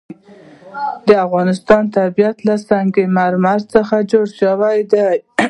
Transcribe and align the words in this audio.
د 1.07 1.09
افغانستان 1.25 1.83
طبیعت 1.97 2.37
له 2.47 2.55
سنگ 2.67 2.93
مرمر 3.17 3.59
څخه 3.75 3.95
جوړ 4.11 4.25
شوی 4.39 4.79
دی. 4.91 5.05